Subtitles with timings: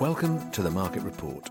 [0.00, 1.50] Welcome to the Market Report.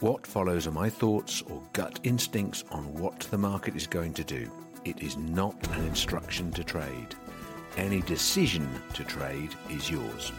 [0.00, 4.22] What follows are my thoughts or gut instincts on what the market is going to
[4.22, 4.52] do.
[4.84, 7.14] It is not an instruction to trade.
[7.78, 10.30] Any decision to trade is yours.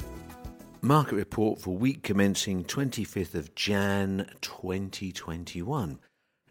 [0.83, 5.97] Market report for week commencing 25th of Jan 2021.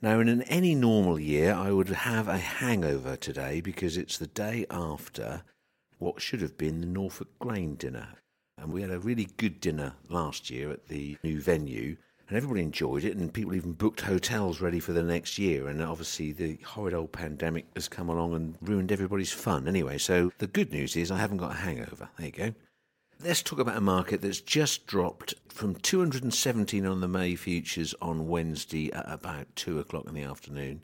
[0.03, 4.67] Now, in any normal year, I would have a hangover today because it's the day
[4.73, 5.45] after
[5.99, 8.09] what should have been the Norfolk Grain dinner.
[8.59, 11.97] And we had a really good dinner last year at the new venue,
[12.29, 15.69] and everybody enjoyed it, and people even booked hotels ready for the next year.
[15.69, 19.69] And obviously, the horrid old pandemic has come along and ruined everybody's fun.
[19.69, 22.09] Anyway, so the good news is I haven't got a hangover.
[22.17, 22.55] There you go.
[23.23, 28.29] Let's talk about a market that's just dropped from 217 on the May futures on
[28.29, 30.83] Wednesday at about 2 o'clock in the afternoon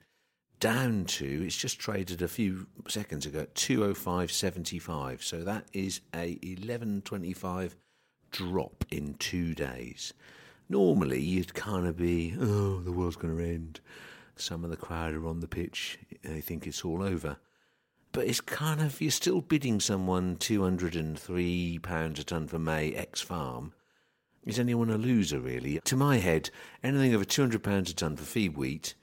[0.62, 6.36] down to it's just traded a few seconds ago at 205.75 so that is a
[6.36, 7.74] 11.25
[8.30, 10.14] drop in 2 days.
[10.68, 13.80] Normally you'd kind of be oh the world's going to end.
[14.36, 17.38] Some of the crowd are on the pitch they think it's all over.
[18.12, 23.20] But it's kind of you're still bidding someone 203 pounds a ton for May X
[23.20, 23.72] farm.
[24.44, 25.80] Is anyone a loser really?
[25.80, 26.50] To my head
[26.84, 28.94] anything over 200 pounds a ton for feed wheat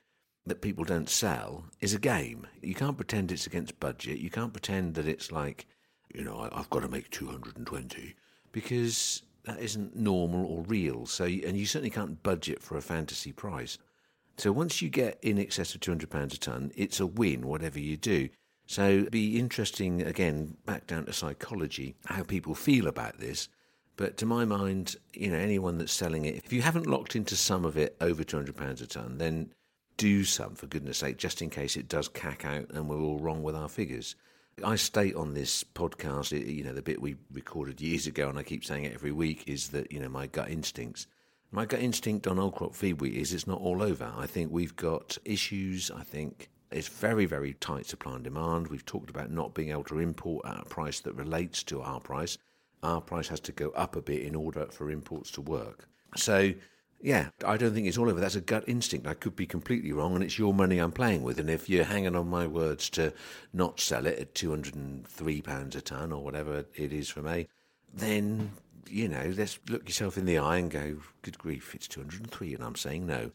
[0.46, 2.48] that people don't sell is a game.
[2.62, 4.20] You can't pretend it's against budget.
[4.20, 5.68] You can't pretend that it's like,
[6.14, 8.16] you know, I've got to make 220
[8.52, 11.06] because that isn't normal or real.
[11.06, 13.78] So, and you certainly can't budget for a fantasy price.
[14.38, 17.80] So once you get in excess of 200 pounds a ton, it's a win, whatever
[17.80, 18.30] you do.
[18.66, 23.50] So be interesting, again, back down to psychology, how people feel about this.
[23.98, 27.36] But to my mind, you know, anyone that's selling it, if you haven't locked into
[27.36, 29.52] some of it over £200 a tonne, then
[30.00, 33.20] do some, for goodness sake, just in case it does cack out and we're all
[33.20, 34.16] wrong with our figures.
[34.64, 38.44] I state on this podcast, you know, the bit we recorded years ago, and I
[38.44, 41.06] keep saying it every week, is that, you know, my gut instincts.
[41.52, 44.12] My gut instinct on old crop feed wheat is it's not all over.
[44.16, 45.92] I think we've got issues.
[45.92, 48.68] I think it's very, very tight supply and demand.
[48.68, 52.00] We've talked about not being able to import at a price that relates to our
[52.00, 52.38] price.
[52.84, 55.90] Our price has to go up a bit in order for imports to work.
[56.16, 56.54] So,
[57.02, 58.20] yeah, I don't think it's all over.
[58.20, 59.08] That's a gut instinct.
[59.08, 61.40] I could be completely wrong, and it's your money I'm playing with.
[61.40, 63.14] And if you're hanging on my words to
[63.54, 67.48] not sell it at £203 a tonne or whatever it is for me,
[67.94, 68.52] then,
[68.90, 72.64] you know, let's look yourself in the eye and go, good grief, it's 203 and
[72.64, 73.32] I'm saying no.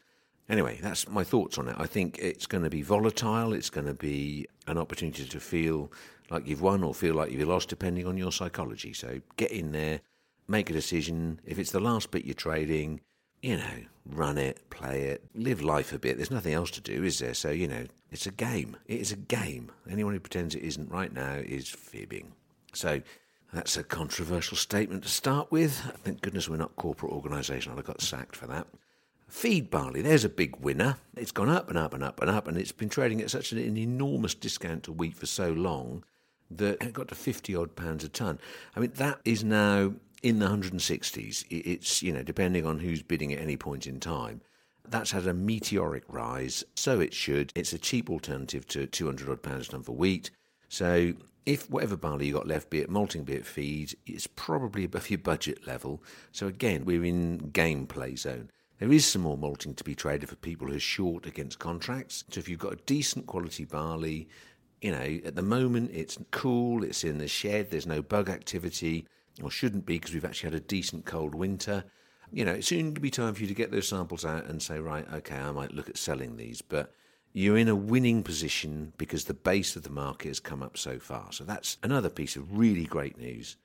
[0.48, 1.76] Anyway, that's my thoughts on it.
[1.78, 3.54] I think it's going to be volatile.
[3.54, 5.90] It's going to be an opportunity to feel
[6.30, 8.92] like you've won or feel like you've lost, depending on your psychology.
[8.92, 10.00] So get in there,
[10.46, 11.40] make a decision.
[11.46, 13.00] If it's the last bit you're trading,
[13.44, 16.16] you know, run it, play it, live life a bit.
[16.16, 17.34] There's nothing else to do, is there?
[17.34, 18.74] So, you know, it's a game.
[18.86, 19.70] It is a game.
[19.88, 22.32] Anyone who pretends it isn't right now is fibbing.
[22.72, 23.02] So,
[23.52, 25.76] that's a controversial statement to start with.
[26.04, 27.70] Thank goodness we're not corporate organisation.
[27.70, 28.66] I'd have got sacked for that.
[29.28, 30.96] Feed barley, there's a big winner.
[31.14, 33.52] It's gone up and up and up and up, and it's been trading at such
[33.52, 36.02] an, an enormous discount to wheat for so long
[36.50, 38.38] that it got to 50 odd pounds a tonne.
[38.74, 39.92] I mean, that is now
[40.24, 41.44] in the 160s.
[41.50, 44.40] It's, you know, depending on who's bidding at any point in time.
[44.88, 47.52] That's had a meteoric rise, so it should.
[47.54, 50.30] It's a cheap alternative to 200 odd pounds a tonne for wheat.
[50.70, 51.12] So
[51.44, 55.10] if whatever barley you got left, be it malting, be it feed, it's probably above
[55.10, 56.02] your budget level.
[56.32, 58.50] So again, we're in gameplay zone.
[58.78, 62.24] There is some more malting to be traded for people who are short against contracts.
[62.30, 64.28] So if you've got a decent quality barley,
[64.80, 69.06] you know, at the moment it's cool, it's in the shed, there's no bug activity
[69.42, 71.84] or shouldn't be because we've actually had a decent cold winter.
[72.32, 74.62] You know, it's soon to be time for you to get those samples out and
[74.62, 76.62] say, right, okay, I might look at selling these.
[76.62, 76.92] But
[77.32, 80.98] you're in a winning position because the base of the market has come up so
[80.98, 81.32] far.
[81.32, 83.56] So that's another piece of really great news.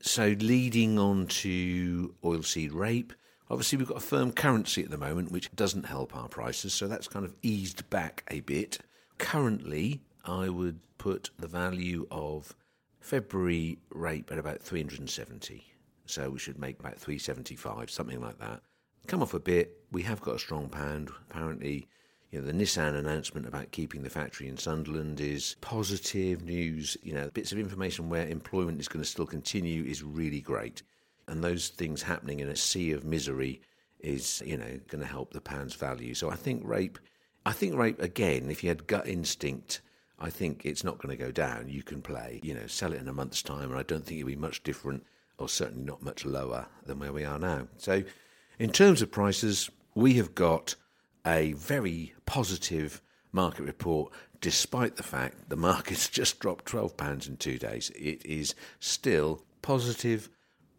[0.00, 3.12] So leading on to oilseed rape,
[3.50, 6.72] obviously we've got a firm currency at the moment, which doesn't help our prices.
[6.74, 8.78] So that's kind of eased back a bit.
[9.18, 12.56] Currently, I would put the value of
[13.02, 15.64] February rape at about 370.
[16.06, 18.62] So we should make about 375, something like that.
[19.06, 19.80] Come off a bit.
[19.90, 21.10] We have got a strong pound.
[21.28, 21.88] Apparently,
[22.30, 26.96] you know, the Nissan announcement about keeping the factory in Sunderland is positive news.
[27.02, 30.82] You know, bits of information where employment is going to still continue is really great.
[31.26, 33.60] And those things happening in a sea of misery
[34.00, 36.14] is, you know, going to help the pound's value.
[36.14, 36.98] So I think rape,
[37.44, 39.80] I think rape, again, if you had gut instinct,
[40.22, 41.68] I think it's not going to go down.
[41.68, 44.20] You can play, you know, sell it in a month's time, and I don't think
[44.20, 45.04] it'll be much different,
[45.36, 47.66] or certainly not much lower than where we are now.
[47.76, 48.04] So,
[48.56, 50.76] in terms of prices, we have got
[51.26, 53.02] a very positive
[53.32, 57.90] market report, despite the fact the market's just dropped £12 in two days.
[57.90, 60.28] It is still positive,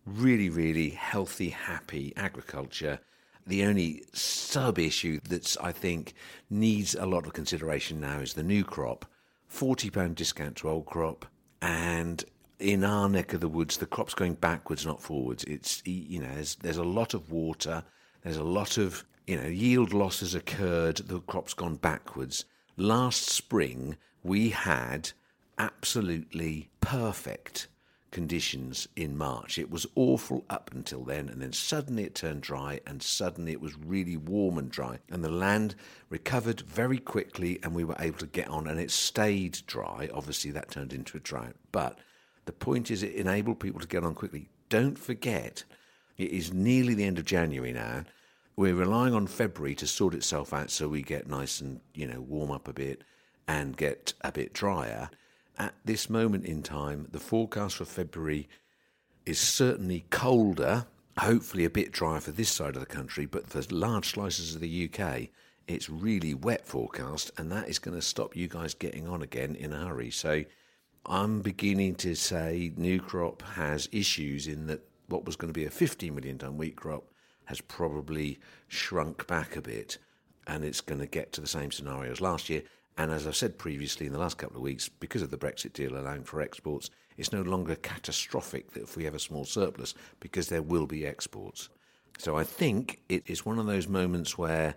[0.05, 3.01] really, really healthy, happy agriculture.
[3.45, 6.13] The only sub issue that's, I think,
[6.49, 9.05] needs a lot of consideration now is the new crop.
[9.53, 11.25] £40 discount to old crop.
[11.61, 12.23] And
[12.59, 15.43] in our neck of the woods, the crop's going backwards, not forwards.
[15.45, 17.83] It's, you know, there's, there's a lot of water,
[18.23, 22.45] there's a lot of you know, yield loss has occurred, the crop's gone backwards.
[22.75, 25.11] Last spring, we had
[25.57, 27.67] absolutely perfect
[28.13, 29.59] conditions in March.
[29.59, 33.59] It was awful up until then, and then suddenly it turned dry, and suddenly it
[33.59, 34.99] was really warm and dry.
[35.09, 35.75] And the land
[36.09, 40.09] recovered very quickly, and we were able to get on, and it stayed dry.
[40.13, 41.55] Obviously, that turned into a drought.
[41.73, 41.99] But
[42.45, 44.47] the point is, it enabled people to get on quickly.
[44.69, 45.65] Don't forget,
[46.17, 48.05] it is nearly the end of January now
[48.55, 52.21] we're relying on February to sort itself out so we get nice and, you know,
[52.21, 53.03] warm up a bit
[53.47, 55.09] and get a bit drier.
[55.57, 58.49] At this moment in time, the forecast for February
[59.25, 63.61] is certainly colder, hopefully a bit drier for this side of the country, but for
[63.69, 65.29] large slices of the UK,
[65.67, 69.55] it's really wet forecast, and that is going to stop you guys getting on again
[69.55, 70.11] in a hurry.
[70.11, 70.43] So
[71.05, 75.65] I'm beginning to say new crop has issues in that what was going to be
[75.65, 77.03] a 50 million tonne wheat crop
[77.45, 79.97] has probably shrunk back a bit
[80.47, 82.63] and it's going to get to the same scenario as last year.
[82.97, 85.73] And as I've said previously in the last couple of weeks, because of the Brexit
[85.73, 89.93] deal allowing for exports, it's no longer catastrophic that if we have a small surplus,
[90.19, 91.69] because there will be exports.
[92.17, 94.75] So I think it is one of those moments where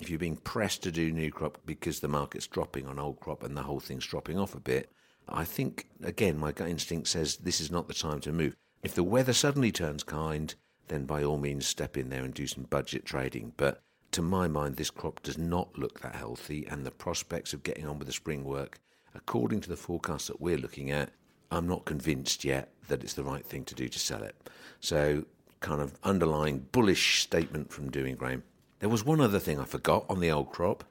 [0.00, 3.42] if you're being pressed to do new crop because the market's dropping on old crop
[3.42, 4.92] and the whole thing's dropping off a bit,
[5.28, 8.56] I think, again, my gut instinct says this is not the time to move.
[8.82, 10.54] If the weather suddenly turns kind,
[10.88, 13.52] then by all means step in there and do some budget trading.
[13.56, 13.82] But
[14.16, 17.86] to my mind, this crop does not look that healthy, and the prospects of getting
[17.86, 18.80] on with the spring work,
[19.14, 21.10] according to the forecast that we're looking at,
[21.50, 24.34] I'm not convinced yet that it's the right thing to do to sell it.
[24.80, 25.26] So,
[25.60, 28.42] kind of underlying bullish statement from Dewing Grain.
[28.78, 30.84] There was one other thing I forgot on the old crop,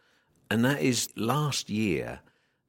[0.51, 2.19] and that is last year.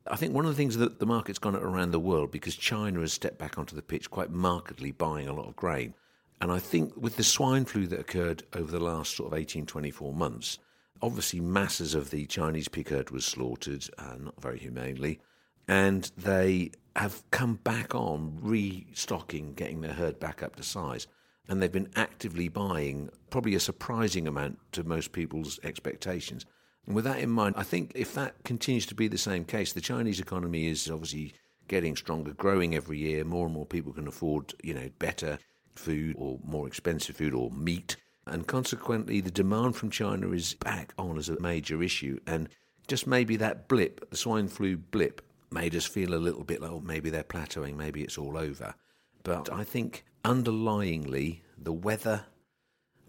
[0.07, 2.57] I think one of the things that the market's gone at around the world because
[2.57, 5.93] China has stepped back onto the pitch quite markedly, buying a lot of grain.
[6.41, 9.67] And I think with the swine flu that occurred over the last sort of 18,
[9.67, 10.59] 24 months,
[11.01, 15.21] obviously masses of the Chinese pig herd was slaughtered, uh, not very humanely,
[15.69, 21.07] and they have come back on restocking, getting their herd back up to size.
[21.49, 26.45] And they've been actively buying, probably a surprising amount to most people's expectations.
[26.87, 29.73] And with that in mind, I think if that continues to be the same case,
[29.73, 31.35] the Chinese economy is obviously
[31.69, 33.25] getting stronger, growing every year.
[33.25, 35.39] More and more people can afford, you know, better
[35.79, 37.97] food or more expensive food or meat.
[38.27, 42.19] And consequently, the demand from China is back on as a major issue.
[42.27, 42.49] And
[42.89, 46.71] just maybe that blip, the swine flu blip, made us feel a little bit like,
[46.71, 48.75] oh, maybe they're plateauing, maybe it's all over.
[49.23, 52.27] But I think underlyingly, the weather,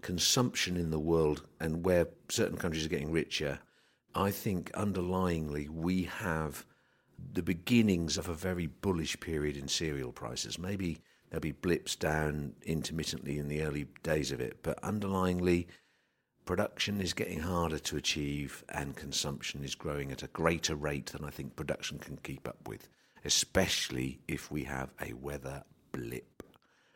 [0.02, 3.58] consumption in the world, and where certain countries are getting richer,
[4.14, 6.64] I think underlyingly we have
[7.32, 10.58] the beginnings of a very bullish period in cereal prices.
[10.58, 15.66] Maybe There'll be blips down intermittently in the early days of it, but underlyingly,
[16.46, 21.24] production is getting harder to achieve and consumption is growing at a greater rate than
[21.24, 22.88] I think production can keep up with,
[23.24, 26.42] especially if we have a weather blip.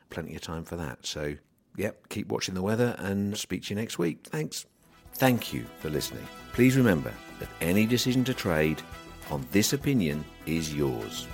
[0.09, 1.05] Plenty of time for that.
[1.05, 1.37] So,
[1.77, 4.25] yep, keep watching the weather and speak to you next week.
[4.25, 4.65] Thanks.
[5.15, 6.27] Thank you for listening.
[6.55, 8.81] Please remember that any decision to trade
[9.31, 11.27] on this opinion is yours.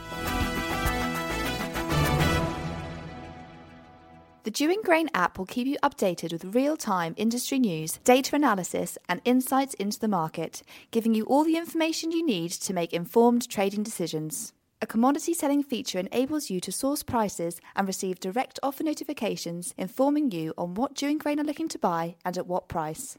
[4.49, 8.97] The Dewing Grain app will keep you updated with real time industry news, data analysis,
[9.07, 13.47] and insights into the market, giving you all the information you need to make informed
[13.51, 14.55] trading decisions.
[14.81, 20.31] A commodity selling feature enables you to source prices and receive direct offer notifications informing
[20.31, 23.19] you on what Dewing Grain are looking to buy and at what price.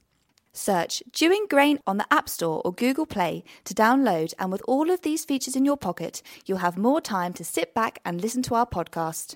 [0.52, 4.90] Search Dewing Grain on the App Store or Google Play to download, and with all
[4.90, 8.42] of these features in your pocket, you'll have more time to sit back and listen
[8.42, 9.36] to our podcast.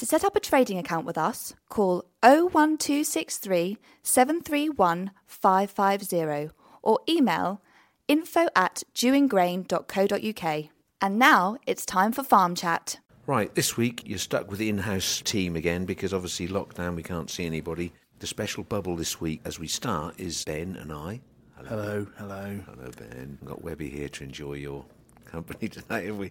[0.00, 7.60] To set up a trading account with us, call 01263 731 550 or email
[8.08, 10.64] info at dewinggrain.co.uk.
[11.02, 12.98] And now it's time for Farm Chat.
[13.26, 17.02] Right, this week you're stuck with the in house team again because obviously lockdown, we
[17.02, 17.92] can't see anybody.
[18.20, 21.20] The special bubble this week as we start is Ben and I.
[21.68, 22.58] Hello, hello.
[22.64, 23.36] Hello, Ben.
[23.42, 24.82] We've got Webby here to enjoy your
[25.26, 26.30] company tonight, have we?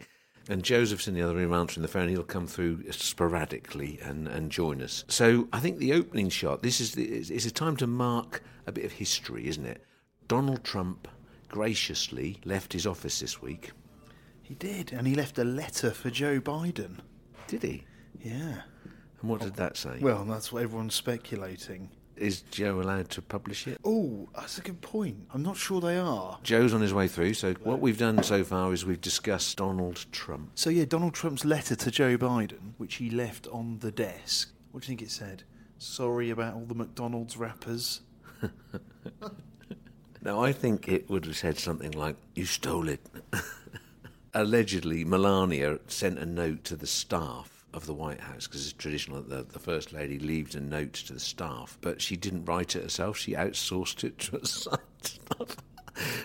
[0.49, 2.09] And Joseph's in the other room answering the phone.
[2.09, 5.05] He'll come through sporadically and, and join us.
[5.07, 8.71] So I think the opening shot, this is, the, is a time to mark a
[8.71, 9.85] bit of history, isn't it?
[10.27, 11.07] Donald Trump
[11.49, 13.71] graciously left his office this week.
[14.41, 16.97] He did, and he left a letter for Joe Biden.
[17.47, 17.83] Did he?
[18.19, 18.61] Yeah.
[19.21, 19.99] And what did that say?
[20.01, 21.91] Well, that's what everyone's speculating.
[22.19, 23.79] Is Joe allowed to publish it?
[23.83, 25.17] Oh, that's a good point.
[25.33, 26.37] I'm not sure they are.
[26.43, 30.05] Joe's on his way through, so what we've done so far is we've discussed Donald
[30.11, 30.51] Trump.
[30.55, 34.51] So, yeah, Donald Trump's letter to Joe Biden, which he left on the desk.
[34.71, 35.43] What do you think it said?
[35.77, 38.01] Sorry about all the McDonald's wrappers.
[40.21, 42.99] Now, I think it would have said something like, You stole it.
[44.33, 49.21] Allegedly, Melania sent a note to the staff of the White House because it's traditional
[49.21, 52.75] that the, the First Lady leaves a note to the staff, but she didn't write
[52.75, 53.17] it herself.
[53.17, 55.57] She outsourced it to a staff.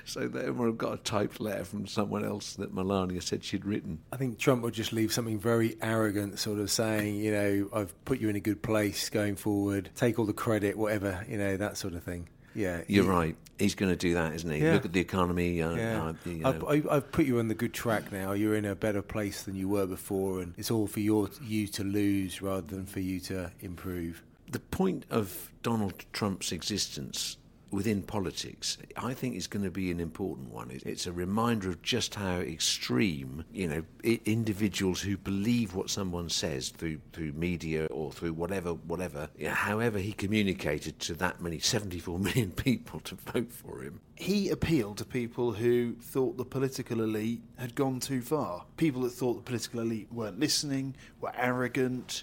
[0.04, 4.00] So they have got a typed letter from someone else that Melania said she'd written.
[4.12, 8.04] I think Trump would just leave something very arrogant, sort of saying, you know, I've
[8.04, 11.56] put you in a good place going forward, take all the credit, whatever, you know,
[11.56, 12.28] that sort of thing.
[12.54, 13.36] Yeah, You're he- right.
[13.56, 14.58] He's going to do that, isn't he?
[14.58, 14.72] Yeah.
[14.72, 15.62] Look at the economy.
[15.62, 18.32] Uh, Yeah, uh, you I've, I've put you on the good track now.
[18.32, 21.68] You're in a better place than you were before, and it's all for your you
[21.68, 24.24] to lose rather than for you to improve.
[24.50, 27.36] the point of Donald Trump's existence
[27.74, 30.70] within politics, I think, is going to be an important one.
[30.86, 33.82] It's a reminder of just how extreme, you know,
[34.24, 39.54] individuals who believe what someone says through through media or through whatever, whatever, you know,
[39.54, 44.00] however he communicated to that many 74 million people to vote for him.
[44.14, 48.64] He appealed to people who thought the political elite had gone too far.
[48.76, 52.22] People that thought the political elite weren't listening, were arrogant,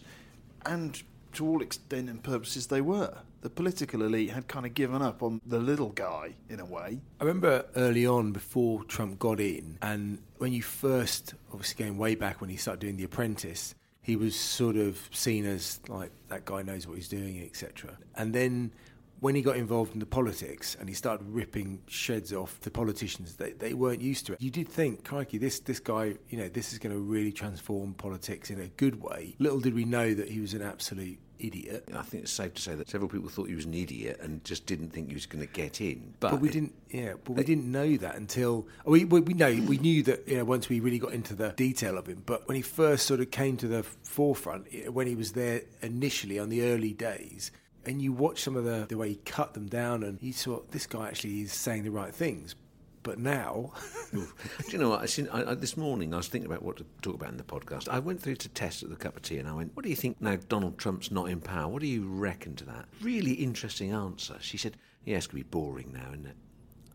[0.65, 1.03] and
[1.33, 3.17] to all extent and purposes they were.
[3.41, 7.01] The political elite had kind of given up on the little guy, in a way.
[7.19, 12.13] I remember early on before Trump got in, and when you first, obviously going way
[12.13, 16.45] back when he started doing The Apprentice, he was sort of seen as like that
[16.45, 17.97] guy knows what he's doing, etc.
[18.15, 18.73] And then
[19.21, 23.35] when he got involved in the politics and he started ripping sheds off the politicians,
[23.35, 24.41] they, they weren't used to it.
[24.41, 27.93] You did think, crikey, this this guy, you know, this is going to really transform
[27.93, 29.35] politics in a good way.
[29.39, 31.89] Little did we know that he was an absolute idiot.
[31.95, 34.43] I think it's safe to say that several people thought he was an idiot and
[34.43, 36.13] just didn't think he was going to get in.
[36.19, 37.13] But, But we didn't, yeah.
[37.23, 40.45] But we didn't know that until we we, we know we knew that you know
[40.45, 42.23] once we really got into the detail of him.
[42.25, 46.39] But when he first sort of came to the forefront, when he was there initially
[46.39, 47.51] on the early days,
[47.85, 50.71] and you watch some of the the way he cut them down, and you thought
[50.71, 52.55] this guy actually is saying the right things.
[53.03, 53.73] But now,
[54.11, 54.27] Do
[54.69, 55.01] you know what?
[55.01, 57.37] I seen, I, I, this morning I was thinking about what to talk about in
[57.37, 57.89] the podcast.
[57.89, 59.89] I went through to Tess at the cup of tea and I went, What do
[59.89, 61.67] you think now Donald Trump's not in power?
[61.67, 62.85] What do you reckon to that?
[63.01, 64.35] Really interesting answer.
[64.39, 66.35] She said, Yeah, to be boring now, isn't it?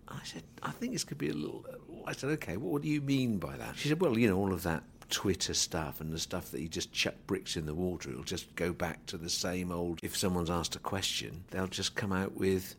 [0.09, 1.65] I said, I think it's going to be a little.
[2.07, 3.77] I said, Okay, what, what do you mean by that?
[3.77, 6.69] She said, Well, you know, all of that Twitter stuff and the stuff that you
[6.69, 10.01] just chuck bricks in the water, it'll just go back to the same old.
[10.03, 12.77] If someone's asked a question, they'll just come out with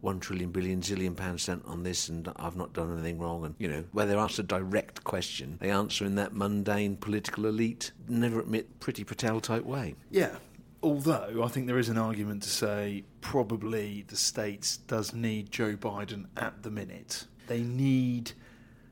[0.00, 3.54] one trillion billion zillion pounds spent on this and I've not done anything wrong and
[3.58, 7.92] you know where they're asked a direct question they answer in that mundane political elite
[8.08, 10.36] never admit Priti Patel type way Yeah.
[10.82, 15.74] Although I think there is an argument to say probably the States does need Joe
[15.74, 17.24] Biden at the minute.
[17.48, 18.32] They need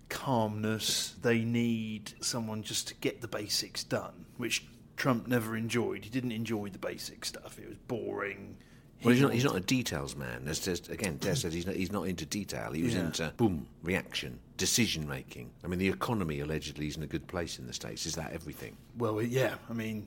[0.08, 1.14] calmness.
[1.22, 6.04] They need someone just to get the basics done, which Trump never enjoyed.
[6.04, 7.58] He didn't enjoy the basic stuff.
[7.58, 8.56] It was boring.
[9.04, 11.74] Well he's not he's not a details man as just again Des said he's not,
[11.76, 13.06] he's not into detail he was Yeah.
[13.06, 17.58] into boom reaction decision making I mean the economy allegedly is in a good place
[17.58, 19.54] in the States is that everything Well, yeah.
[19.68, 20.06] I mean,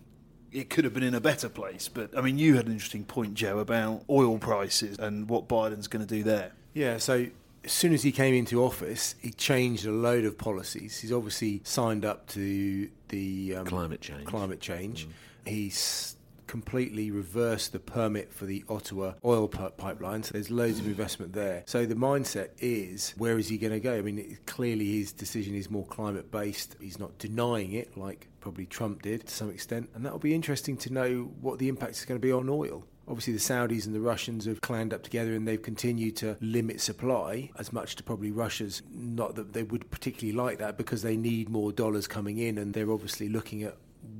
[0.52, 1.90] it could have been in a better place.
[1.90, 5.88] But I mean, you had an interesting point, Joe, about oil prices and what Biden's
[5.90, 6.52] going to do there.
[6.74, 6.98] yeah.
[7.00, 7.28] So
[7.66, 11.00] as soon as he came into office, he changed a load of policies.
[11.00, 14.26] He's obviously signed up to the um, Climate change.
[14.26, 15.06] Climate change.
[15.46, 16.16] He's
[16.48, 20.24] completely reversed the permit for the Ottawa oil pipeline.
[20.24, 21.64] So there's loads of investment there.
[21.66, 23.96] So the mindset is, where is he going to go?
[23.98, 26.76] I mean, it, clearly his decision is more climate based.
[26.80, 29.90] He's not denying it like probably Trump did to some extent.
[29.94, 32.86] And that'll be interesting to know what the impact is going to be on oil.
[33.10, 36.82] Obviously, the Saudis and the Russians have clanned up together and they've continued to limit
[36.82, 38.82] supply as much to probably Russia's.
[38.92, 42.74] Not that they would particularly like that because they need more dollars coming in and
[42.74, 43.78] they're obviously looking at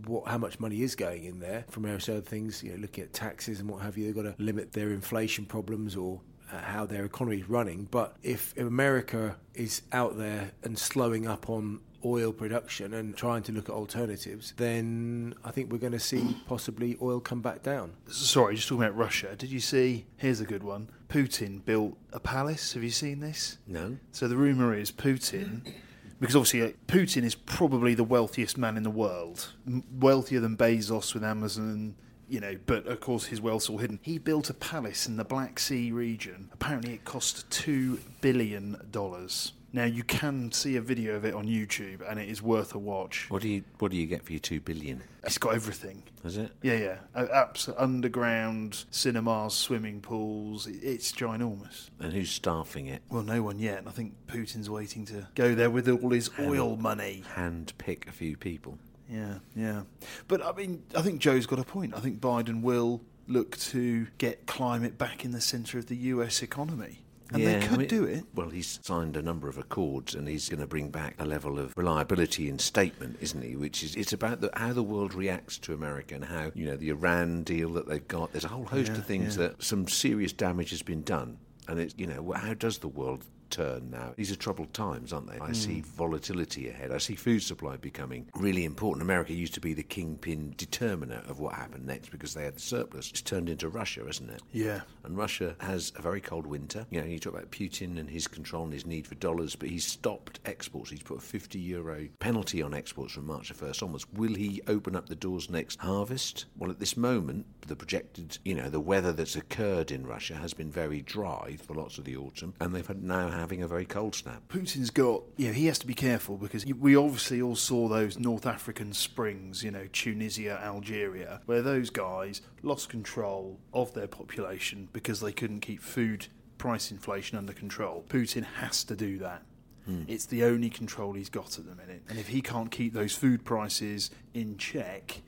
[0.08, 3.04] what how much money is going in there from various other things, you know, looking
[3.04, 4.06] at taxes and what have you.
[4.06, 6.22] They've got to limit their inflation problems or
[6.52, 7.88] uh, how their economy is running.
[7.90, 13.52] But if America is out there and slowing up on oil production and trying to
[13.52, 17.94] look at alternatives, then I think we're going to see possibly oil come back down.
[18.08, 19.36] Sorry, just talking about Russia.
[19.36, 20.06] Did you see?
[20.18, 20.90] Here's a good one.
[21.10, 22.74] Putin built a palace.
[22.74, 23.58] Have you seen this?
[23.68, 23.98] No.
[24.12, 25.74] So the rumor is Putin,
[26.20, 29.54] because obviously uh, Putin is probably the wealthiest man in the world,
[29.92, 31.96] wealthier than Bezos with Amazon.
[32.30, 34.00] You know, but of course his wealth's all hidden.
[34.02, 36.50] He built a palace in the Black Sea region.
[36.52, 39.54] Apparently, it cost two billion dollars.
[39.74, 42.80] Now you can see a video of it on YouTube, and it is worth a
[42.80, 43.30] watch.
[43.30, 45.04] What do you What do you get for your two billion?
[45.24, 46.04] It's got everything.
[46.24, 46.52] Is it?
[46.62, 46.98] Yeah, yeah.
[47.14, 50.68] Uh, abs- underground cinemas, swimming pools.
[50.68, 51.90] It's ginormous.
[52.00, 53.02] And who's staffing it?
[53.10, 53.84] Well, no one yet.
[53.86, 57.24] I think Putin's waiting to go there with all his oil money.
[57.36, 58.78] Hand pick a few people.
[59.10, 59.84] Yeah, yeah.
[60.28, 61.94] But I mean, I think Joe's got a point.
[61.96, 66.42] I think Biden will look to get climate back in the centre of the US
[66.42, 67.00] economy.
[67.34, 68.24] And Yeah, they I could mean- do it.
[68.34, 71.60] Well, he's signed a number of accords, and he's going to bring back a level
[71.60, 73.56] of reliability in statement, isn't he?
[73.56, 76.78] Which is it's about the, how the world reacts to America and how you know
[76.78, 78.32] the Iran deal that they've got.
[78.32, 79.48] There's a whole host Yeah, of things yeah.
[79.48, 83.26] that some serious damage has been done, and it's you know how does the world
[83.50, 84.14] turn now?
[84.16, 85.40] These are troubled times, aren't they?
[85.40, 85.90] I see hmm.
[85.98, 86.92] volatility ahead.
[86.92, 89.02] I see food supply becoming really important.
[89.02, 92.62] America used to be the kingpin determiner of what happened next because they had the
[92.62, 93.10] surplus.
[93.10, 94.42] It's turned into Russia, isn't it?
[94.52, 94.82] Yeah.
[95.04, 96.86] And Russia has a very cold winter.
[96.90, 99.70] You know, you talk about Putin and his control and his need for dollars, but
[99.70, 100.90] he's stopped exports.
[100.90, 104.06] He's put a 50 euro penalty on exports from March the 1st onwards.
[104.14, 106.46] Will he open up the doors next harvest?
[106.58, 110.54] Well, at this moment, the projected, you know, the weather that's occurred in Russia has
[110.54, 113.86] been very dry for lots of the autumn, and they've had now having a very
[113.86, 114.48] cold snap.
[114.50, 118.20] Putin's got, you know, he has to be careful because we obviously all saw those
[118.20, 124.90] North African springs, you know, Tunisia, Algeria, where those guys lost control of their population
[124.94, 126.28] because they couldn't keep food
[126.58, 128.04] price inflation under control.
[128.10, 129.44] Putin has to do that.
[129.86, 130.04] Hmm.
[130.08, 132.04] It's the only control he's got at the minute.
[132.10, 135.22] And if he can't keep those food prices in check,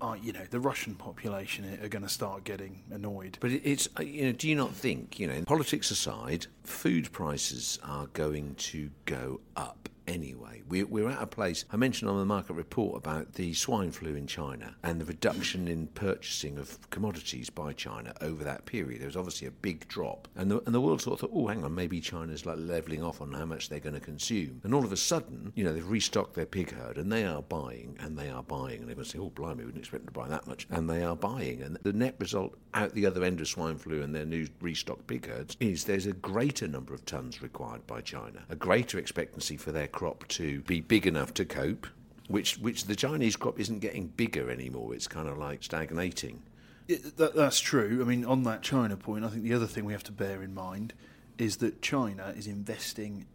[0.00, 3.38] uh, you know, the Russian population are going to start getting annoyed.
[3.40, 7.78] But it's, uh, you know, do you not think, you know, politics aside, food prices
[7.84, 10.62] are going to go up anyway?
[10.68, 14.14] We're, we're at a place, I mentioned on the market report about the swine flu
[14.14, 19.00] in China and the reduction in purchasing of commodities by China over that period.
[19.00, 20.28] There was obviously a big drop.
[20.36, 23.02] And the, and the world sort of thought, oh, hang on, maybe China's like levelling
[23.02, 24.60] off on how much they're going to consume.
[24.64, 27.42] And all of a sudden, you know, they've restocked their pig herd and they are
[27.42, 28.80] buying and they are buying.
[28.80, 30.66] And they're say, oh, blimey, we didn't expect them to buy that much.
[30.70, 31.62] And they are buying.
[31.62, 35.06] And the net result out the other end of swine flu and their new restocked
[35.06, 39.56] pig herds is there's a greater number of tons required by China, a greater expectancy
[39.56, 41.86] for their crop to be big enough to cope.
[42.26, 44.94] Which, which the Chinese crop isn't getting bigger anymore.
[44.94, 46.42] It's kind of like stagnating.
[46.88, 47.98] It, that, that's true.
[48.00, 50.42] I mean, on that China point, I think the other thing we have to bear
[50.42, 50.94] in mind
[51.36, 53.26] is that China is investing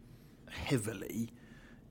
[0.49, 1.29] heavily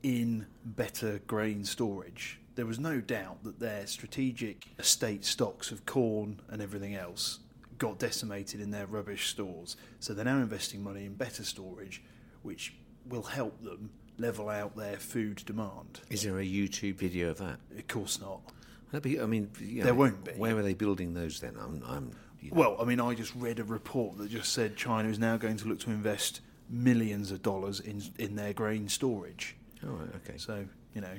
[0.02, 2.40] in better grain storage.
[2.56, 7.38] There was no doubt that their strategic estate stocks of corn and everything else
[7.78, 9.76] got decimated in their rubbish stores.
[10.00, 12.02] So they're now investing money in better storage,
[12.42, 12.74] which
[13.06, 16.00] will help them level out their food demand.
[16.10, 17.58] Is there a YouTube video of that?
[17.76, 18.40] Of course not.
[19.02, 20.30] Be, I mean, you know, There won't be.
[20.32, 21.56] Where are they building those then?
[21.60, 24.76] I'm, I'm you know, Well, I mean, I just read a report that just said
[24.76, 28.88] China is now going to look to invest millions of dollars in in their grain
[28.88, 29.56] storage.
[29.82, 30.38] all right, okay.
[30.38, 31.16] So you know,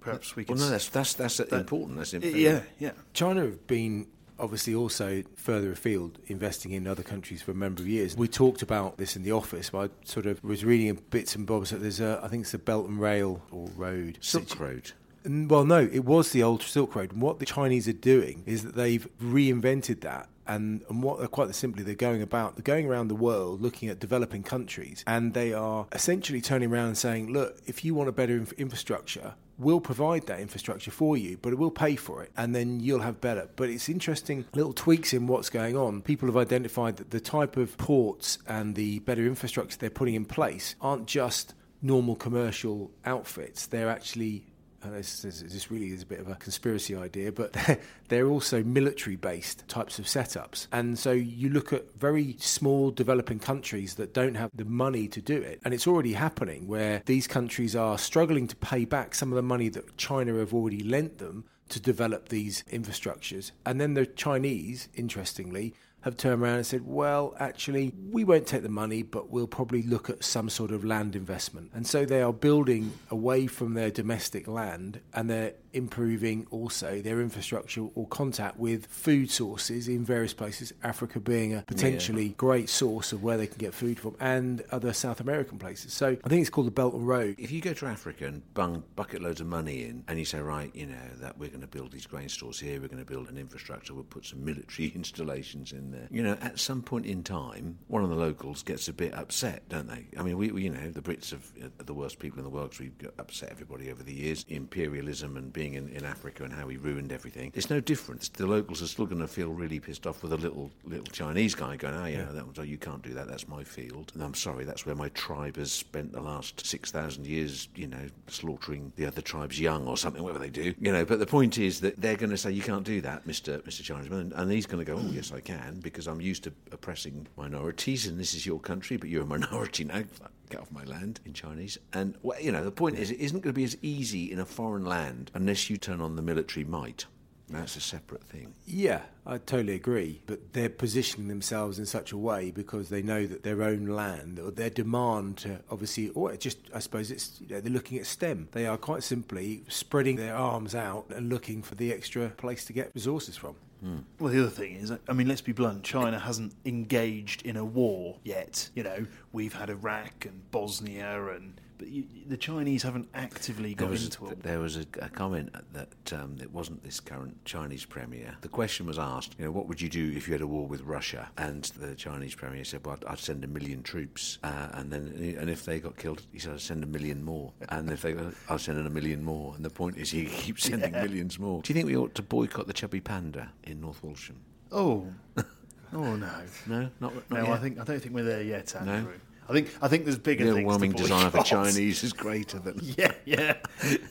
[0.00, 0.64] perhaps we Well, could.
[0.64, 1.96] no, that's that's that's important.
[1.98, 2.40] That's important.
[2.40, 2.92] yeah, yeah.
[3.14, 4.06] China have been
[4.38, 8.16] obviously also further afield investing in other countries for a number of years.
[8.16, 11.46] We talked about this in the office, but I sort of was reading bits and
[11.46, 14.18] bobs that there's a, I think it's the Belt and Rail or Road.
[14.20, 14.92] Silk Road.
[15.24, 17.12] N- Well, no, it was the old Silk Road.
[17.12, 20.28] And what the Chinese are doing is that they've reinvented that.
[20.46, 23.90] And, and what they're quite simply they're going about they're going around the world looking
[23.90, 28.08] at developing countries and they are essentially turning around and saying look if you want
[28.08, 32.22] a better inf- infrastructure we'll provide that infrastructure for you but it will pay for
[32.22, 33.48] it and then you'll have better.
[33.56, 36.02] But it's interesting little tweaks in what's going on.
[36.02, 40.24] People have identified that the type of ports and the better infrastructure they're putting in
[40.24, 43.66] place aren't just normal commercial outfits.
[43.66, 44.44] They're actually
[44.84, 48.62] this, this, this really is a bit of a conspiracy idea, but they're, they're also
[48.62, 50.66] military based types of setups.
[50.72, 55.20] And so you look at very small developing countries that don't have the money to
[55.20, 55.60] do it.
[55.64, 59.42] And it's already happening where these countries are struggling to pay back some of the
[59.42, 63.52] money that China have already lent them to develop these infrastructures.
[63.66, 68.62] And then the Chinese, interestingly, have turned around and said, well, actually, we won't take
[68.62, 71.70] the money, but we'll probably look at some sort of land investment.
[71.74, 77.20] And so they are building away from their domestic land and they're improving also their
[77.20, 82.34] infrastructure or contact with food sources in various places, Africa being a potentially yeah.
[82.36, 85.92] great source of where they can get food from, and other South American places.
[85.92, 87.36] So I think it's called the Belt and Road.
[87.38, 90.40] If you go to Africa and bung bucket loads of money in, and you say,
[90.40, 93.10] right, you know, that we're going to build these grain stores here, we're going to
[93.10, 96.08] build an infrastructure, we'll put some military installations in there.
[96.10, 99.68] You know, at some point in time, one of the locals gets a bit upset,
[99.68, 100.06] don't they?
[100.18, 102.50] I mean, we, we you know, the Brits are uh, the worst people in the
[102.50, 104.44] world because we've upset everybody over the years.
[104.48, 107.52] Imperialism and being in, in Africa and how we ruined everything.
[107.54, 108.32] It's no different.
[108.34, 111.54] The locals are still going to feel really pissed off with a little little Chinese
[111.54, 113.28] guy going, oh, yeah, that was, oh, you can't do that.
[113.28, 114.12] That's my field.
[114.14, 118.06] And I'm sorry, that's where my tribe has spent the last 6,000 years, you know,
[118.28, 120.74] slaughtering the other tribes young or something, whatever they do.
[120.78, 123.26] You know, but the point is that they're going to say, you can't do that,
[123.26, 123.60] Mr.
[123.62, 123.82] Mr.
[123.82, 124.32] Chinesman.
[124.34, 128.06] And he's going to go, oh, yes, I can, because I'm used to oppressing minorities
[128.06, 130.02] and this is your country, but you're a minority now
[130.48, 131.78] get off my land in Chinese.
[131.92, 134.38] And, well, you know, the point is, it isn't going to be as easy in
[134.38, 137.06] a foreign land unless you turn on the military might.
[137.50, 138.52] That's a separate thing.
[138.66, 140.20] Yeah, I totally agree.
[140.26, 144.38] But they're positioning themselves in such a way because they know that their own land
[144.38, 148.06] or their demand to obviously, or just, I suppose it's, you know, they're looking at
[148.06, 148.48] STEM.
[148.52, 152.74] They are quite simply spreading their arms out and looking for the extra place to
[152.74, 153.56] get resources from.
[153.84, 154.02] Mm.
[154.18, 155.84] Well, the other thing is, I mean, let's be blunt.
[155.84, 158.70] China hasn't engaged in a war yet.
[158.74, 163.92] You know, we've had Iraq and Bosnia and but you, the Chinese haven't actively got
[163.92, 164.42] into it.
[164.42, 168.36] There was a, a comment that um, it wasn't this current Chinese premier.
[168.40, 170.66] The question was asked, you know, what would you do if you had a war
[170.66, 171.28] with Russia?
[171.38, 175.36] And the Chinese premier said, well, I'd, I'd send a million troops, uh, and then
[175.38, 178.12] and if they got killed, he said, I'd send a million more, and if they
[178.12, 179.54] got, I'd send in a million more.
[179.54, 181.02] And the point is, he keeps sending yeah.
[181.02, 181.62] millions more.
[181.62, 184.40] Do you think we ought to boycott the chubby panda in North Walsham?
[184.72, 185.06] Oh.
[185.92, 186.30] Oh no,
[186.66, 187.42] no, not, not no.
[187.44, 187.48] Yet.
[187.48, 189.10] I think I don't think we're there yet, Andrew.
[189.10, 189.12] No?
[189.48, 190.64] I think I think there's bigger the things.
[190.64, 192.80] overwhelming desire for Chinese is greater than.
[192.98, 193.54] Yeah, yeah.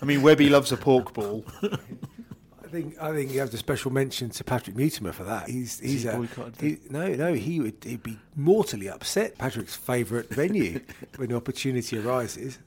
[0.01, 1.45] I mean, Webby loves a pork ball.
[1.63, 5.49] I think I think you have the special mention to Patrick Mutimer for that.
[5.49, 6.27] He's he's he a,
[6.59, 9.37] he, no no he would he'd be mortally upset.
[9.37, 10.81] Patrick's favourite venue
[11.15, 12.59] when the opportunity arises.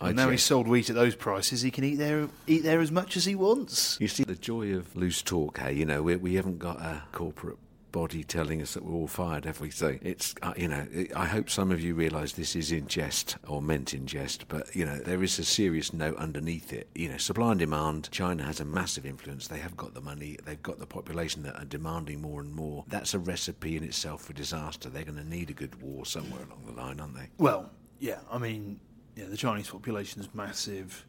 [0.00, 2.92] Well, now he's sold wheat at those prices, he can eat there eat there as
[2.92, 3.98] much as he wants.
[4.00, 5.58] You see the joy of loose talk.
[5.58, 7.58] Hey, you know we we haven't got a corporate
[7.92, 9.46] body telling us that we're all fired?
[9.72, 13.36] So it's, uh, you know, I hope some of you realise this is in jest
[13.46, 16.88] or meant in jest, but, you know, there is a serious note underneath it.
[16.94, 19.48] You know, supply and demand, China has a massive influence.
[19.48, 22.84] They have got the money, they've got the population that are demanding more and more.
[22.88, 24.88] That's a recipe in itself for disaster.
[24.88, 27.28] They're going to need a good war somewhere along the line, aren't they?
[27.38, 28.80] Well, yeah, I mean,
[29.16, 31.04] yeah, the Chinese population is massive.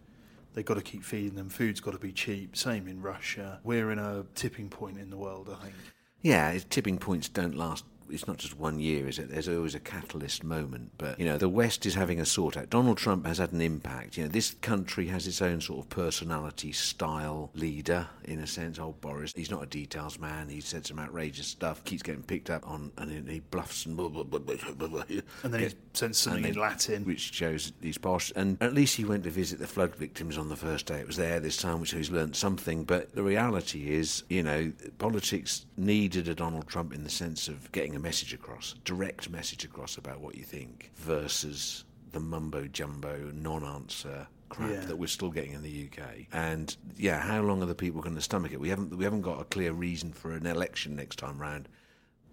[0.54, 1.48] They've got to keep feeding them.
[1.50, 2.58] Food's got to be cheap.
[2.58, 3.60] Same in Russia.
[3.64, 5.76] We're in a tipping point in the world, I think.
[6.22, 9.30] Yeah, tipping points don't last it's not just one year, is it?
[9.30, 10.92] There's always a catalyst moment.
[10.98, 12.70] But, you know, the West is having a sort out.
[12.70, 14.18] Donald Trump has had an impact.
[14.18, 18.80] You know, this country has its own sort of personality, style, leader, in a sense.
[18.80, 20.50] Old Boris, he's not a details man.
[20.50, 24.10] He said some outrageous stuff, keeps getting picked up on, and he bluffs and blah,
[24.10, 25.04] blah, blah, blah, blah,
[25.44, 27.04] And then he sends something in Latin.
[27.06, 28.32] Which shows he's posh.
[28.36, 31.00] And at least he went to visit the flood victims on the first day.
[31.00, 32.84] It was there this time, which he's learned something.
[32.84, 37.72] But the reality is, you know, politics needed a Donald Trump in the sense of
[37.72, 43.32] getting a message across, direct message across about what you think, versus the mumbo jumbo
[43.34, 44.80] non answer crap yeah.
[44.80, 46.26] that we're still getting in the UK.
[46.34, 48.60] And yeah, how long are the people going to stomach it?
[48.60, 51.70] We haven't we haven't got a clear reason for an election next time round.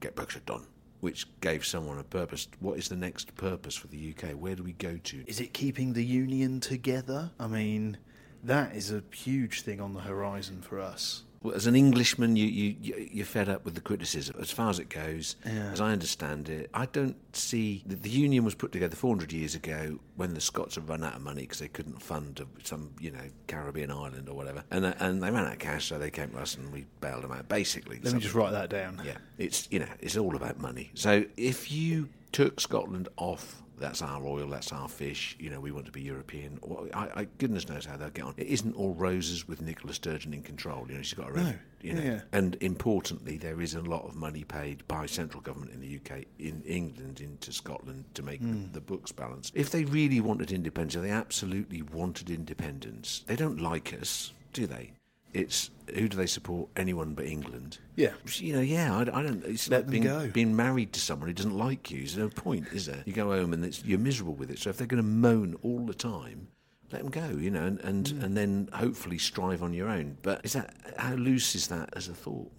[0.00, 0.66] Get Brexit done.
[1.00, 2.48] Which gave someone a purpose.
[2.60, 4.30] What is the next purpose for the UK?
[4.30, 5.24] Where do we go to?
[5.26, 7.30] Is it keeping the union together?
[7.38, 7.98] I mean,
[8.44, 11.24] that is a huge thing on the horizon for us
[11.54, 14.36] as an Englishman, you, you, you're fed up with the criticism.
[14.40, 15.70] As far as it goes, yeah.
[15.72, 17.82] as I understand it, I don't see.
[17.86, 21.14] The, the, union was put together 400 years ago when the Scots had run out
[21.14, 24.64] of money because they couldn't fund some, you know, Caribbean island or whatever.
[24.70, 26.86] And, uh, and they ran out of cash, so they came to us and we
[27.00, 28.00] bailed them out, basically.
[28.02, 29.02] Let me just write that down.
[29.04, 29.18] Yeah.
[29.38, 30.90] It's, you know, it's all about money.
[30.94, 35.70] So if you took Scotland off that's our oil, that's our fish, you know, we
[35.70, 36.58] want to be European.
[36.62, 38.34] Well, I, I, goodness knows how they'll get on.
[38.36, 40.86] It isn't all roses with Nicola Sturgeon in control.
[40.88, 42.02] You know, she's got her own, you know.
[42.02, 42.20] Yeah.
[42.32, 46.24] And importantly, there is a lot of money paid by central government in the UK,
[46.38, 48.50] in England, into Scotland to make mm.
[48.50, 48.72] the, hmm.
[48.72, 49.52] the, books balance.
[49.54, 53.24] If they really wanted independence, they absolutely wanted independence.
[53.26, 54.92] They don't like us, do they?
[55.32, 56.68] It's who do they support?
[56.76, 57.78] Anyone but England.
[57.94, 58.12] Yeah.
[58.34, 59.44] You know, yeah, I, I don't.
[59.44, 60.28] It's Let like being, go.
[60.32, 61.98] being married to someone who doesn't like you.
[61.98, 63.02] There's no point, is there?
[63.04, 64.58] You go home and you're miserable with it.
[64.58, 66.48] So if they're going to moan all the time,
[66.92, 68.22] let them go, you know, and and, mm.
[68.22, 70.18] and then hopefully strive on your own.
[70.22, 72.50] But is that how loose is that as a thought?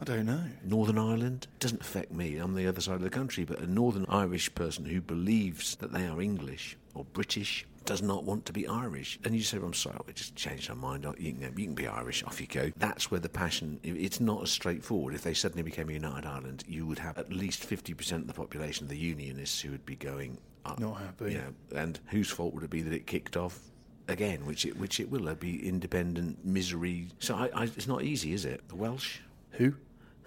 [0.00, 0.44] I don't know.
[0.64, 2.38] Northern Ireland doesn't affect me.
[2.38, 5.92] I'm the other side of the country, but a Northern Irish person who believes that
[5.92, 9.18] they are English or British does not want to be Irish.
[9.24, 11.04] And you say, well, I'm sorry, we just changed our mind.
[11.18, 12.70] You can, you can be Irish, off you go.
[12.76, 15.12] That's where the passion, it's not as straightforward.
[15.12, 18.32] If they suddenly became a United Ireland, you would have at least 50% of the
[18.32, 21.32] population, the Unionists, who would be going, uh, Not happy.
[21.32, 23.58] You know, and whose fault would it be that it kicked off?
[24.06, 27.08] Again, which it which it will be independent misery.
[27.18, 28.68] So I, I, it's not easy, is it?
[28.68, 29.18] The Welsh,
[29.52, 29.74] Who?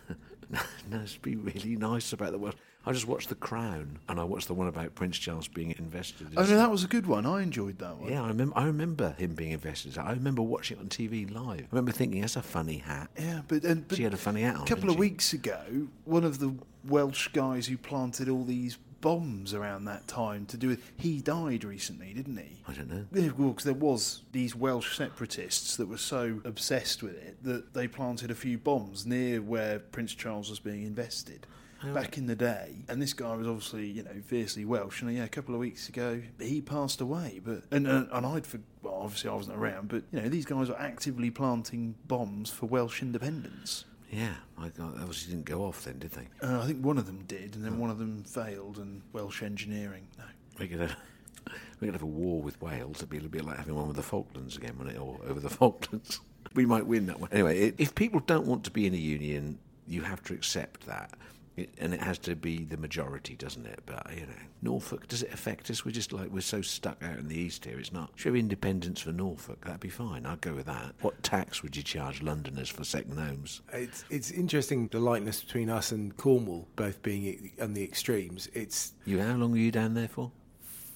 [0.50, 2.56] no, it's be really nice about the Welsh.
[2.86, 6.34] I just watched The Crown, and I watched the one about Prince Charles being invested.
[6.34, 7.26] in Oh no, that was a good one.
[7.26, 8.12] I enjoyed that one.
[8.12, 8.58] Yeah, I remember.
[8.58, 9.98] I remember him being invested.
[9.98, 11.62] I remember watching it on TV live.
[11.62, 14.42] I remember thinking, "That's a funny hat." Yeah, but, and, but She had a funny
[14.42, 15.00] hat on, A couple of she?
[15.00, 16.54] weeks ago, one of the
[16.86, 21.66] Welsh guys who planted all these bombs around that time to do with he died
[21.66, 22.64] recently, didn't he?
[22.68, 23.06] I don't know.
[23.14, 27.74] Yeah, well, 'cause there was these Welsh separatists that were so obsessed with it that
[27.74, 31.46] they planted a few bombs near where Prince Charles was being invested.
[31.86, 35.02] Oh, back in the day, and this guy was obviously, you know, fiercely Welsh.
[35.02, 37.42] And yeah, a couple of weeks ago, he passed away.
[37.44, 40.46] But and and, and I'd for well, obviously I wasn't around, but you know, these
[40.46, 43.84] guys were actively planting bombs for Welsh independence.
[44.14, 46.28] Yeah, I obviously didn't go off then, did they?
[46.42, 49.42] Uh, I think one of them did, and then one of them failed, and Welsh
[49.42, 50.08] engineering.
[50.18, 50.24] No.
[50.60, 50.96] We could have,
[51.80, 52.98] we could have a war with Wales.
[52.98, 55.00] It'd be a little bit like having one with the Falklands again, wouldn't it?
[55.00, 56.20] Or over the Falklands.
[56.54, 57.30] We might win that one.
[57.32, 60.86] Anyway, i- if people don't want to be in a union, you have to accept
[60.86, 61.12] that.
[61.56, 63.82] It, and it has to be the majority, doesn't it?
[63.86, 65.86] But you know, Norfolk does it affect us?
[65.86, 67.78] We're just like we're so stuck out in the east here.
[67.80, 68.10] It's not.
[68.16, 69.64] Show independence for Norfolk.
[69.66, 70.26] That'd be fine.
[70.26, 70.96] I'd go with that.
[71.02, 73.62] What tax would you charge Londoners for second homes?
[73.72, 78.50] It's it's interesting the likeness between us and Cornwall both being on the extremes.
[78.54, 80.32] It's You, how long were you down there for?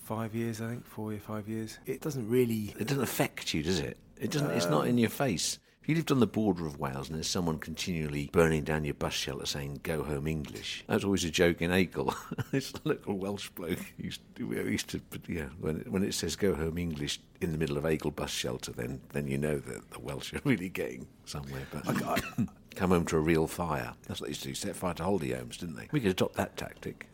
[0.08, 1.80] five years, I think, four or five years.
[1.86, 2.74] It doesn't really.
[2.80, 3.98] It doesn't affect you, does it?
[4.18, 4.52] It doesn't.
[4.52, 5.60] it's uh, not in your face.
[5.88, 8.94] If you lived on the border of Wales and there's someone continually burning down your
[8.94, 12.14] bus shelter saying "Go home English," that's always a joke in Acle.
[12.52, 15.46] this little Welsh bloke used to, used to yeah.
[15.62, 18.74] When it, when it says "Go home English" in the middle of Acle bus shelter,
[18.74, 21.66] then then you know that the Welsh are really getting somewhere.
[21.72, 21.86] But
[22.76, 23.94] come home to a real fire.
[24.10, 24.56] That's what they used to do.
[24.56, 25.88] Set fire to holiday homes, didn't they?
[25.94, 27.08] We could adopt that tactic.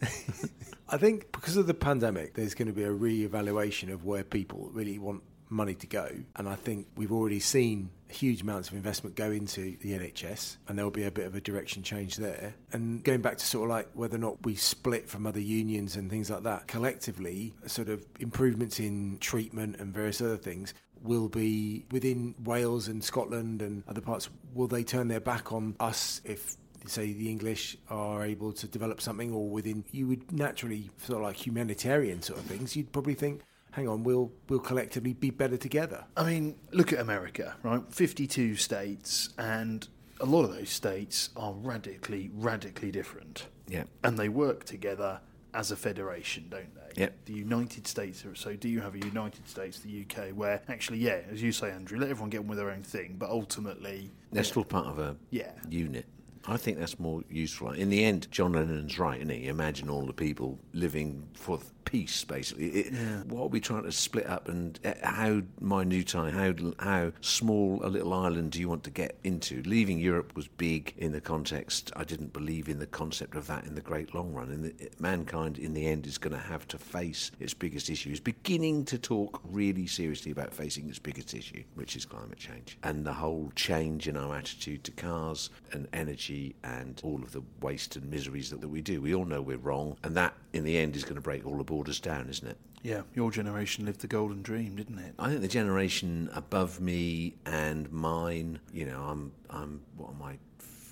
[0.89, 4.71] I think because of the pandemic, there's going to be a re-evaluation of where people
[4.73, 5.21] really want
[5.53, 9.75] money to go, and I think we've already seen huge amounts of investment go into
[9.81, 12.53] the NHS, and there will be a bit of a direction change there.
[12.71, 15.95] And going back to sort of like whether or not we split from other unions
[15.95, 21.27] and things like that, collectively, sort of improvements in treatment and various other things will
[21.27, 24.29] be within Wales and Scotland and other parts.
[24.53, 29.01] Will they turn their back on us if say the English are able to develop
[29.01, 33.13] something, or within you would naturally sort of like humanitarian sort of things, you'd probably
[33.13, 33.41] think,
[33.73, 36.05] hang on, we'll we'll collectively be better together.
[36.17, 37.81] I mean, look at America, right?
[37.91, 39.87] 52 states, and
[40.19, 43.47] a lot of those states are radically, radically different.
[43.67, 43.83] Yeah.
[44.03, 45.19] And they work together
[45.53, 47.01] as a federation, don't they?
[47.01, 47.25] Yep.
[47.25, 50.99] The United States, are- so do you have a United States, the UK, where actually,
[50.99, 54.11] yeah, as you say, Andrew, let everyone get on with their own thing, but ultimately,
[54.31, 55.51] They're still part of a Yeah.
[55.69, 56.05] unit.
[56.45, 57.71] I think that's more useful.
[57.71, 59.47] In the end, John Lennon's right, isn't he?
[59.47, 62.69] Imagine all the people living for peace, basically.
[62.69, 67.79] It, What are we trying to split up, and uh, how minute, how how small
[67.83, 69.61] a little island do you want to get into?
[69.63, 71.91] Leaving Europe was big in the context.
[71.95, 74.49] I didn't believe in the concept of that in the great long run.
[74.49, 78.09] And the, mankind, in the end, is going to have to face its biggest issue.
[78.09, 82.77] Is beginning to talk really seriously about facing its biggest issue, which is climate change,
[82.83, 86.32] and the whole change in our attitude to cars and energy
[86.63, 89.01] and all of the waste and miseries that, that we do.
[89.01, 91.57] We all know we're wrong, and that, in the end, is going to break all
[91.57, 92.57] the borders down, isn't it?
[92.83, 95.15] yeah, your generation lived the golden dream, didn't it?
[95.17, 100.37] I think the generation above me and mine, you know, I'm, I'm, what am I,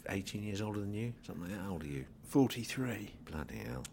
[0.10, 1.14] 18 years older than you?
[1.28, 1.64] Something like that.
[1.66, 2.06] How old are you?
[2.30, 3.12] 43.
[3.30, 3.84] Bloody hell.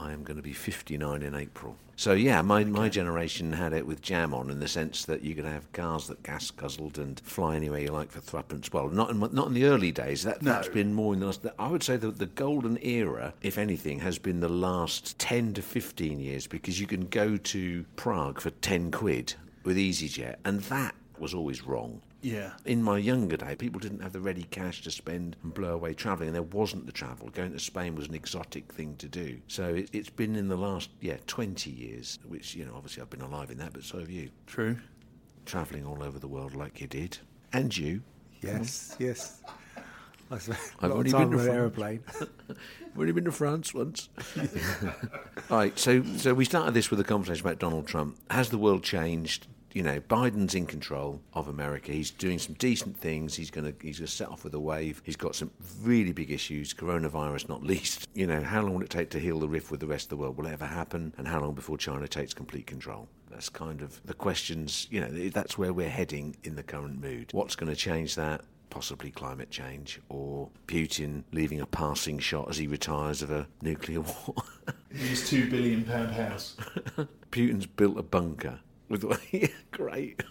[0.00, 1.76] I am going to be 59 in April.
[1.96, 5.34] So, yeah, my, my generation had it with jam on in the sense that you
[5.34, 8.72] could have cars that gas guzzled and fly anywhere you like for threepence.
[8.72, 10.22] Well, not in, not in the early days.
[10.22, 10.72] That, That's No.
[10.74, 11.44] been more in the last.
[11.58, 15.62] I would say that the golden era, if anything, has been the last 10 to
[15.62, 19.34] 15 years because you can go to Prague for 10 quid
[19.64, 22.00] with EasyJet, and that was always wrong.
[22.22, 22.50] Yeah.
[22.64, 25.94] In my younger day, people didn't have the ready cash to spend and blow away
[25.94, 27.28] travelling, and there wasn't the travel.
[27.30, 29.38] Going to Spain was an exotic thing to do.
[29.48, 33.10] So it, it's been in the last, yeah, 20 years, which, you know, obviously I've
[33.10, 34.30] been alive in that, but so have you.
[34.46, 34.76] True.
[35.46, 37.18] Travelling all over the world like you did.
[37.52, 38.02] And you.
[38.42, 39.40] Yes, yes.
[40.30, 41.48] I spent a I've lot of only been to on an France.
[41.48, 42.00] aeroplane.
[42.20, 44.08] I've only been to France once.
[45.50, 48.16] right, so so we started this with a conversation about Donald Trump.
[48.30, 49.48] Has the world changed?
[49.72, 51.92] You know, Biden's in control of America.
[51.92, 53.34] He's doing some decent things.
[53.36, 55.02] He's going to he's going to set off with a wave.
[55.04, 55.50] He's got some
[55.82, 58.06] really big issues, coronavirus not least.
[58.20, 60.10] You know, how long will it take to heal the rift with the rest of
[60.10, 60.36] the world?
[60.36, 61.14] Will it ever happen?
[61.16, 63.08] And how long before China takes complete control?
[63.30, 64.88] That's kind of the questions.
[64.90, 67.30] You know, that's where we're heading in the current mood.
[67.32, 68.42] What's going to change that?
[68.68, 74.00] Possibly climate change or Putin leaving a passing shot as he retires of a nuclear
[74.26, 74.34] war.
[74.92, 76.56] His two billion pound house.
[77.30, 78.60] Putin's built a bunker.
[78.90, 80.22] With yeah, great.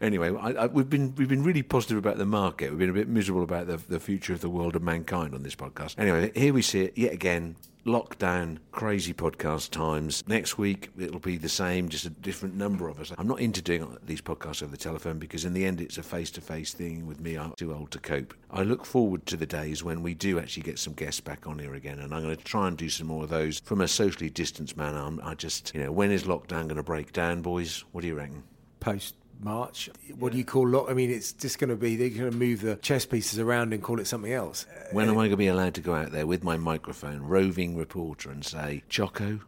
[0.00, 2.70] Anyway, I, I, we've been we've been really positive about the market.
[2.70, 5.42] We've been a bit miserable about the the future of the world of mankind on
[5.42, 5.94] this podcast.
[5.98, 10.24] Anyway, here we see it yet again lockdown, crazy podcast times.
[10.26, 13.12] Next week it'll be the same, just a different number of us.
[13.16, 16.02] I'm not into doing these podcasts over the telephone because in the end it's a
[16.02, 17.38] face-to-face thing with me.
[17.38, 18.34] I'm too old to cope.
[18.50, 21.58] I look forward to the days when we do actually get some guests back on
[21.58, 23.88] here again, and I'm going to try and do some more of those from a
[23.88, 24.98] socially distanced manner.
[24.98, 27.84] I'm, I just, you know, when is lockdown going to break down, boys?
[27.92, 28.42] What do you reckon?
[28.80, 29.90] Post March.
[30.18, 30.86] What do you call lock?
[30.88, 33.72] I mean, it's just going to be they're going to move the chess pieces around
[33.72, 34.66] and call it something else.
[34.92, 37.22] When am uh, I going to be allowed to go out there with my microphone,
[37.22, 39.40] roving reporter, and say, Choco?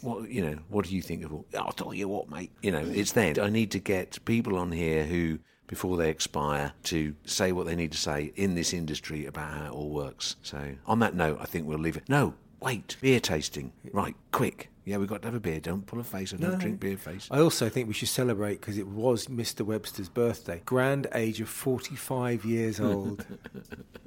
[0.00, 0.58] What you know?
[0.68, 1.32] What do you think of?
[1.32, 1.44] All?
[1.58, 2.52] I'll tell you what, mate.
[2.62, 3.38] You know, it's then.
[3.40, 7.74] I need to get people on here who, before they expire, to say what they
[7.74, 10.36] need to say in this industry about how it all works.
[10.42, 12.08] So, on that note, I think we'll leave it.
[12.08, 13.72] No, wait, beer tasting.
[13.92, 14.70] Right, quick.
[14.88, 15.60] Yeah, we've got to have a beer.
[15.60, 16.32] Don't pull a face.
[16.32, 16.56] I don't No.
[16.58, 17.28] drink beer face.
[17.30, 19.60] I also think we should celebrate because it was Mr.
[19.60, 20.62] Webster's birthday.
[20.64, 23.24] Grand age of 45 years old.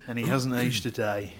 [0.08, 1.34] And he hasn't aged a day.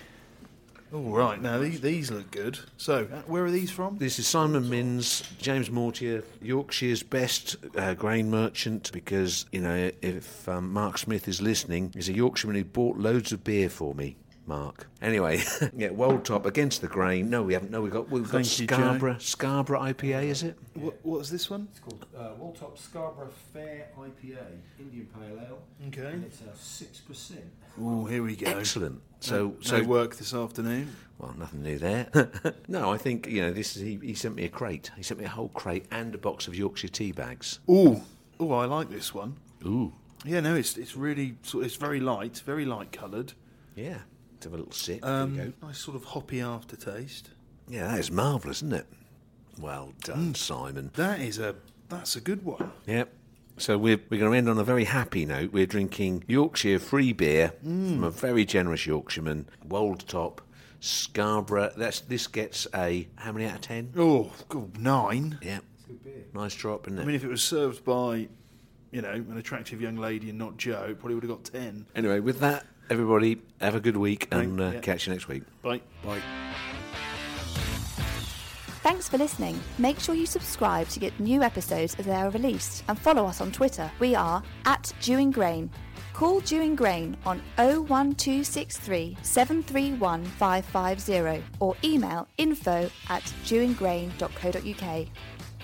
[0.94, 2.60] All right, now these, these look good.
[2.78, 3.98] So, uh, where are these from?
[3.98, 8.92] This is Simon Minns, James Mortier, Yorkshire's best uh, grain merchant.
[8.94, 13.32] Because you know, if um, Mark Smith is listening, he's a Yorkshireman who bought loads
[13.32, 14.16] of beer for me.
[14.52, 14.88] Mark.
[15.02, 15.42] Anyway,
[15.78, 17.30] yeah, Wold Top against the grain.
[17.30, 17.72] No, we haven't.
[17.72, 20.24] No, we've got we've got Thank you, Scarborough Scarborough IPA.
[20.26, 20.58] Is it?
[20.74, 21.70] What, what's this one?
[21.72, 24.44] It's called uh, Top Scarborough Fair IPA,
[24.78, 25.60] Indian Pale Ale.
[25.88, 26.12] Okay.
[26.12, 27.38] And it's a 6%.
[27.80, 28.52] Oh, here we go.
[28.52, 29.02] Excellent.
[29.22, 30.94] So no, so no work this afternoon.
[31.18, 32.10] Well, nothing new there.
[32.68, 33.84] no, I think you know this is.
[33.84, 34.92] He, he sent me a crate.
[34.98, 37.60] He sent me a whole crate and a box of Yorkshire tea bags.
[37.70, 38.04] Oh,
[38.38, 39.38] oh, I like this one.
[39.66, 39.94] Ooh,
[40.26, 43.32] Yeah, no, it's it's really it's very light, very light coloured.
[43.76, 44.00] yeah.
[44.42, 45.06] Let's have a little sip.
[45.06, 45.68] Um, there go.
[45.68, 47.30] nice sort of hoppy aftertaste.
[47.68, 48.88] Yeah, that is marvellous, isn't it?
[49.60, 50.90] Well done, Simon.
[50.96, 51.54] That is a
[51.90, 52.72] that's a good one.
[52.88, 53.14] Yep.
[53.58, 55.54] So we're, we're going to end on a very happy note.
[55.54, 60.42] We're drinking Yorkshire free beer from a very generous Yorkshireman, Wold Top,
[60.80, 61.74] Scarborough.
[61.78, 63.94] That's this gets a how many out of ten?
[63.96, 65.38] Oh, God, nine.
[65.44, 65.60] Yeah,
[66.34, 67.04] nice drop, isn't it?
[67.04, 68.28] I mean, if it was served by,
[68.90, 71.86] you know, an attractive young lady and not Joe, it probably would have got ten.
[71.96, 74.80] anyway, with that, everybody have a good week and uh, Yeah.
[74.82, 75.44] catch you next week.
[75.64, 75.82] Bye.
[76.06, 76.20] Bye.
[78.84, 79.60] Thanks for listening.
[79.78, 83.40] Make sure you subscribe to get new episodes as they are released and follow us
[83.40, 83.90] on Twitter.
[84.00, 85.70] We are at Dewing Grain.
[86.14, 95.08] Call Dewing Grain on 01263 731 550 or email info at dewinggrain.co.uk.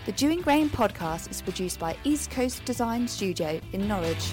[0.05, 4.31] The Dewing Grain podcast is produced by East Coast Design Studio in Norwich.